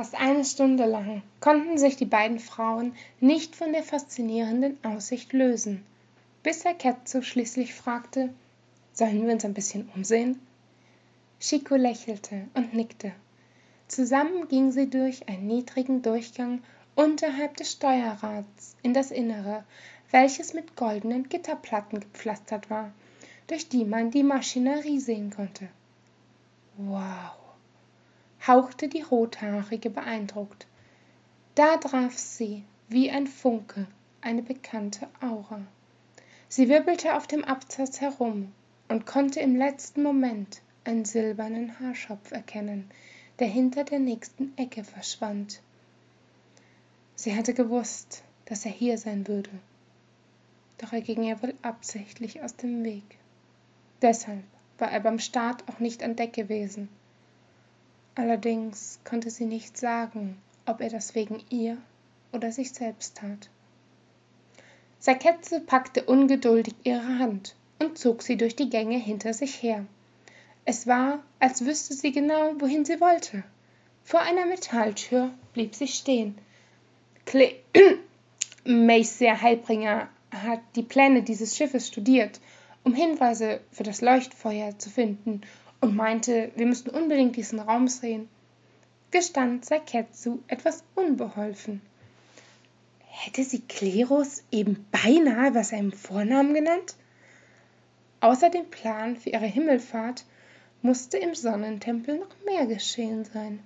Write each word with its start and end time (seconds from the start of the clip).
Fast 0.00 0.14
eine 0.14 0.46
Stunde 0.46 0.86
lang 0.86 1.20
konnten 1.40 1.76
sich 1.76 1.94
die 1.94 2.06
beiden 2.06 2.38
Frauen 2.38 2.94
nicht 3.20 3.54
von 3.54 3.70
der 3.74 3.82
faszinierenden 3.82 4.82
Aussicht 4.82 5.34
lösen, 5.34 5.84
bis 6.42 6.64
Herr 6.64 6.72
Ketzo 6.72 7.20
schließlich 7.20 7.74
fragte, 7.74 8.32
sollen 8.94 9.26
wir 9.26 9.34
uns 9.34 9.44
ein 9.44 9.52
bisschen 9.52 9.90
umsehen? 9.94 10.40
Chico 11.38 11.74
lächelte 11.76 12.48
und 12.54 12.72
nickte. 12.72 13.12
Zusammen 13.88 14.48
gingen 14.48 14.72
sie 14.72 14.88
durch 14.88 15.28
einen 15.28 15.46
niedrigen 15.46 16.00
Durchgang 16.00 16.62
unterhalb 16.94 17.58
des 17.58 17.72
Steuerrads 17.72 18.76
in 18.82 18.94
das 18.94 19.10
Innere, 19.10 19.64
welches 20.10 20.54
mit 20.54 20.76
goldenen 20.76 21.28
Gitterplatten 21.28 22.00
gepflastert 22.00 22.70
war, 22.70 22.90
durch 23.48 23.68
die 23.68 23.84
man 23.84 24.10
die 24.10 24.22
Maschinerie 24.22 24.98
sehen 24.98 25.30
konnte. 25.30 25.68
Wow, 26.78 27.39
hauchte 28.46 28.88
die 28.88 29.02
Rothaarige 29.02 29.90
beeindruckt. 29.90 30.66
Da 31.54 31.76
traf 31.76 32.16
sie, 32.16 32.64
wie 32.88 33.10
ein 33.10 33.26
Funke, 33.26 33.86
eine 34.20 34.42
bekannte 34.42 35.08
Aura. 35.20 35.60
Sie 36.48 36.68
wirbelte 36.68 37.14
auf 37.16 37.26
dem 37.26 37.44
Absatz 37.44 38.00
herum 38.00 38.52
und 38.88 39.06
konnte 39.06 39.40
im 39.40 39.56
letzten 39.56 40.02
Moment 40.02 40.62
einen 40.84 41.04
silbernen 41.04 41.78
Haarschopf 41.78 42.32
erkennen, 42.32 42.90
der 43.38 43.48
hinter 43.48 43.84
der 43.84 43.98
nächsten 43.98 44.52
Ecke 44.56 44.84
verschwand. 44.84 45.60
Sie 47.14 47.36
hatte 47.36 47.54
gewusst, 47.54 48.22
dass 48.46 48.64
er 48.64 48.72
hier 48.72 48.98
sein 48.98 49.28
würde. 49.28 49.50
Doch 50.78 50.92
er 50.92 51.02
ging 51.02 51.22
ihr 51.22 51.40
wohl 51.42 51.54
absichtlich 51.62 52.42
aus 52.42 52.56
dem 52.56 52.82
Weg. 52.82 53.18
Deshalb 54.02 54.42
war 54.78 54.90
er 54.90 55.00
beim 55.00 55.18
Start 55.18 55.68
auch 55.68 55.78
nicht 55.78 56.02
an 56.02 56.16
Deck 56.16 56.32
gewesen. 56.32 56.88
Allerdings 58.20 58.98
konnte 59.02 59.30
sie 59.30 59.46
nicht 59.46 59.78
sagen, 59.78 60.36
ob 60.66 60.82
er 60.82 60.90
das 60.90 61.14
wegen 61.14 61.42
ihr 61.48 61.78
oder 62.32 62.52
sich 62.52 62.70
selbst 62.70 63.16
tat. 63.16 63.48
Saketze 64.98 65.58
packte 65.58 66.04
ungeduldig 66.04 66.74
ihre 66.84 67.18
Hand 67.18 67.54
und 67.78 67.96
zog 67.96 68.20
sie 68.22 68.36
durch 68.36 68.54
die 68.54 68.68
Gänge 68.68 68.98
hinter 68.98 69.32
sich 69.32 69.62
her. 69.62 69.86
Es 70.66 70.86
war, 70.86 71.20
als 71.38 71.64
wüsste 71.64 71.94
sie 71.94 72.12
genau, 72.12 72.52
wohin 72.58 72.84
sie 72.84 73.00
wollte. 73.00 73.42
Vor 74.04 74.20
einer 74.20 74.44
Metalltür 74.44 75.30
blieb 75.54 75.74
sie 75.74 75.88
stehen. 75.88 76.36
Cle 77.24 77.54
Mace 78.66 79.22
Heilbringer 79.40 80.10
hat 80.30 80.60
die 80.76 80.82
Pläne 80.82 81.22
dieses 81.22 81.56
Schiffes 81.56 81.88
studiert, 81.88 82.38
um 82.84 82.92
Hinweise 82.92 83.60
für 83.72 83.82
das 83.82 84.02
Leuchtfeuer 84.02 84.78
zu 84.78 84.90
finden 84.90 85.40
und 85.80 85.96
meinte, 85.96 86.52
wir 86.56 86.66
müssten 86.66 86.90
unbedingt 86.90 87.36
diesen 87.36 87.58
Raum 87.58 87.88
sehen, 87.88 88.28
gestand 89.10 89.64
Saketsu 89.64 90.38
etwas 90.46 90.84
unbeholfen. 90.94 91.80
Hätte 93.06 93.44
sie 93.44 93.60
Klerus 93.60 94.42
eben 94.50 94.86
beinahe 94.90 95.50
bei 95.52 95.62
seinem 95.62 95.92
Vornamen 95.92 96.54
genannt? 96.54 96.96
Außer 98.20 98.50
dem 98.50 98.70
Plan 98.70 99.16
für 99.16 99.30
ihre 99.30 99.46
Himmelfahrt 99.46 100.24
musste 100.82 101.18
im 101.18 101.34
Sonnentempel 101.34 102.18
noch 102.18 102.44
mehr 102.44 102.66
geschehen 102.66 103.24
sein. 103.24 103.60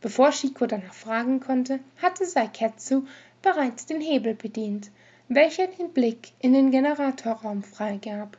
Bevor 0.00 0.32
Shiko 0.32 0.66
danach 0.66 0.94
fragen 0.94 1.40
konnte, 1.40 1.80
hatte 2.00 2.24
Saiketsu 2.24 3.04
bereits 3.42 3.86
den 3.86 4.00
Hebel 4.00 4.34
bedient, 4.34 4.90
welcher 5.28 5.66
den 5.66 5.92
Blick 5.92 6.32
in 6.40 6.52
den 6.52 6.70
Generatorraum 6.70 7.62
freigab. 7.62 8.38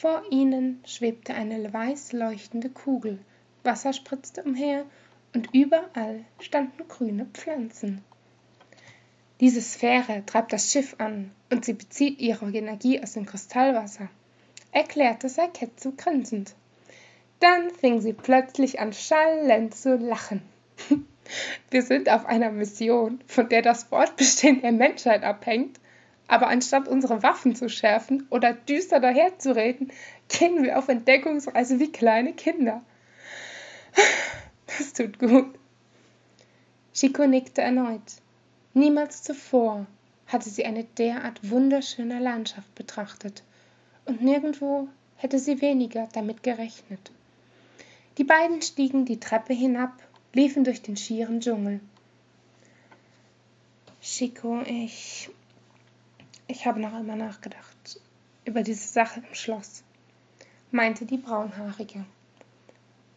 Vor 0.00 0.22
ihnen 0.30 0.82
schwebte 0.86 1.34
eine 1.34 1.74
weiß 1.74 2.12
leuchtende 2.12 2.70
Kugel, 2.70 3.18
Wasser 3.64 3.92
spritzte 3.92 4.42
umher 4.42 4.86
und 5.34 5.52
überall 5.52 6.24
standen 6.38 6.88
grüne 6.88 7.26
Pflanzen. 7.26 8.02
Diese 9.40 9.60
Sphäre 9.60 10.24
treibt 10.24 10.54
das 10.54 10.72
Schiff 10.72 10.94
an 10.96 11.32
und 11.50 11.66
sie 11.66 11.74
bezieht 11.74 12.18
ihre 12.18 12.50
Energie 12.50 13.02
aus 13.02 13.12
dem 13.12 13.26
Kristallwasser, 13.26 14.08
erklärte 14.72 15.28
Saiketsu 15.28 15.92
grinsend. 15.94 16.54
Dann 17.40 17.68
fing 17.68 18.00
sie 18.00 18.14
plötzlich 18.14 18.80
an 18.80 18.94
schallend 18.94 19.74
zu 19.74 19.96
lachen. 19.96 20.40
Wir 21.70 21.82
sind 21.82 22.08
auf 22.08 22.24
einer 22.24 22.50
Mission, 22.50 23.20
von 23.26 23.50
der 23.50 23.60
das 23.60 23.84
Fortbestehen 23.84 24.62
der 24.62 24.72
Menschheit 24.72 25.24
abhängt, 25.24 25.78
aber 26.30 26.46
anstatt 26.46 26.86
unsere 26.86 27.24
Waffen 27.24 27.56
zu 27.56 27.68
schärfen 27.68 28.26
oder 28.30 28.52
düster 28.52 29.00
daherzureden, 29.00 29.92
gehen 30.28 30.62
wir 30.62 30.78
auf 30.78 30.88
Entdeckungsreise 30.88 31.80
wie 31.80 31.90
kleine 31.90 32.32
Kinder. 32.32 32.82
Das 34.66 34.92
tut 34.92 35.18
gut. 35.18 35.58
Chico 36.94 37.26
nickte 37.26 37.62
erneut. 37.62 38.00
Niemals 38.74 39.24
zuvor 39.24 39.86
hatte 40.28 40.48
sie 40.48 40.64
eine 40.64 40.84
derart 40.84 41.50
wunderschöne 41.50 42.20
Landschaft 42.20 42.72
betrachtet, 42.76 43.42
und 44.04 44.22
nirgendwo 44.22 44.88
hätte 45.16 45.40
sie 45.40 45.60
weniger 45.60 46.08
damit 46.12 46.44
gerechnet. 46.44 47.10
Die 48.18 48.24
beiden 48.24 48.62
stiegen 48.62 49.04
die 49.04 49.18
Treppe 49.18 49.52
hinab, 49.52 49.94
liefen 50.32 50.62
durch 50.62 50.80
den 50.80 50.96
schieren 50.96 51.40
Dschungel. 51.40 51.80
Chico, 54.00 54.62
ich 54.62 55.28
ich 56.50 56.66
habe 56.66 56.80
noch 56.80 56.92
einmal 56.92 57.16
nachgedacht 57.16 58.00
über 58.44 58.62
diese 58.62 58.88
Sache 58.88 59.20
im 59.20 59.34
Schloss, 59.34 59.84
meinte 60.72 61.06
die 61.06 61.18
Braunhaarige. 61.18 62.04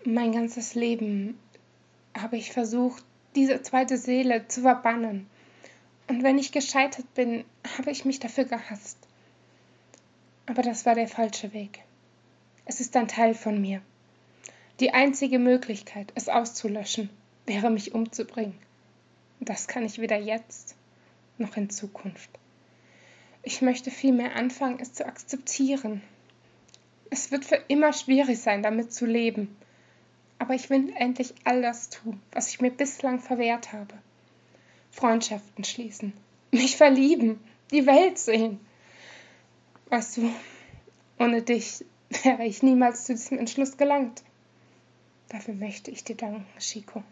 Mein 0.05 0.31
ganzes 0.31 0.75
Leben 0.75 1.39
habe 2.16 2.38
ich 2.38 2.51
versucht, 2.51 3.03
diese 3.35 3.61
zweite 3.63 3.97
Seele 3.97 4.47
zu 4.47 4.61
verbannen. 4.61 5.27
Und 6.07 6.21
wenn 6.21 6.38
ich 6.38 6.51
gescheitert 6.51 7.11
bin, 7.16 7.44
habe 7.77 7.89
ich 7.89 8.05
mich 8.05 8.19
dafür 8.19 8.44
gehasst. 8.44 8.97
Aber 10.45 10.61
das 10.61 10.85
war 10.85 10.94
der 10.94 11.07
falsche 11.07 11.53
Weg. 11.53 11.79
Es 12.65 12.81
ist 12.81 12.95
ein 12.95 13.07
Teil 13.07 13.33
von 13.33 13.59
mir. 13.59 13.81
Die 14.79 14.94
einzige 14.94 15.39
Möglichkeit, 15.39 16.11
es 16.15 16.29
auszulöschen, 16.29 17.09
wäre 17.45 17.71
mich 17.71 17.95
umzubringen. 17.95 18.57
Das 19.39 19.67
kann 19.67 19.85
ich 19.85 20.00
weder 20.00 20.17
jetzt 20.17 20.75
noch 21.38 21.57
in 21.57 21.69
Zukunft. 21.69 22.29
Ich 23.45 23.61
möchte 23.61 23.91
vielmehr 23.91 24.37
anfangen, 24.37 24.79
es 24.79 24.93
zu 24.93 25.05
akzeptieren. 25.05 26.01
Es 27.09 27.29
wird 27.29 27.43
für 27.43 27.59
immer 27.67 27.91
schwierig 27.91 28.39
sein, 28.39 28.63
damit 28.63 28.93
zu 28.93 29.05
leben. 29.05 29.53
Aber 30.39 30.55
ich 30.55 30.69
will 30.69 30.93
endlich 30.95 31.33
all 31.43 31.61
das 31.61 31.89
tun, 31.89 32.21
was 32.31 32.49
ich 32.49 32.61
mir 32.61 32.71
bislang 32.71 33.19
verwehrt 33.19 33.73
habe. 33.73 33.93
Freundschaften 34.91 35.65
schließen, 35.65 36.13
mich 36.51 36.77
verlieben, 36.77 37.39
die 37.71 37.85
Welt 37.85 38.17
sehen. 38.17 38.61
Weißt 39.89 40.17
du, 40.17 40.29
ohne 41.19 41.41
dich 41.41 41.83
wäre 42.23 42.45
ich 42.45 42.63
niemals 42.63 43.05
zu 43.05 43.13
diesem 43.13 43.39
Entschluss 43.39 43.75
gelangt. 43.75 44.23
Dafür 45.27 45.53
möchte 45.53 45.91
ich 45.91 46.05
dir 46.05 46.15
danken, 46.15 46.45
Chico. 46.59 47.03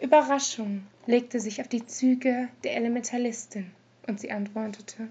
Überraschung 0.00 0.86
legte 1.06 1.40
sich 1.40 1.60
auf 1.60 1.68
die 1.68 1.84
Züge 1.84 2.48
der 2.62 2.76
Elementalistin 2.76 3.72
und 4.08 4.20
sie 4.20 4.30
antwortete, 4.30 5.08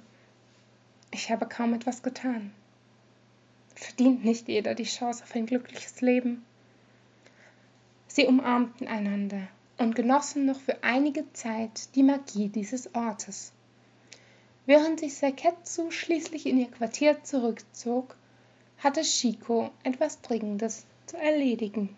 ich 1.12 1.32
habe 1.32 1.48
kaum 1.48 1.74
etwas 1.74 2.04
getan. 2.04 2.52
Verdient 3.76 4.26
nicht 4.26 4.48
jeder 4.48 4.76
die 4.76 4.84
Chance 4.84 5.24
auf 5.24 5.36
ein 5.36 5.46
glückliches 5.46 6.02
Leben? 6.02 6.44
Sie 8.08 8.26
umarmten 8.26 8.88
einander 8.88 9.48
und 9.78 9.96
genossen 9.96 10.46
noch 10.46 10.60
für 10.60 10.84
einige 10.84 11.32
Zeit 11.34 11.96
die 11.96 12.04
Magie 12.04 12.50
dieses 12.50 12.94
Ortes. 12.96 13.52
Während 14.66 15.00
sich 15.00 15.16
Saketsu 15.16 15.92
schließlich 15.92 16.46
in 16.46 16.58
ihr 16.58 16.72
Quartier 16.72 17.24
zurückzog, 17.24 18.16
hatte 18.80 19.04
Shiko 19.04 19.70
etwas 19.84 20.22
Dringendes 20.22 20.86
zu 21.06 21.18
erledigen. 21.18 21.96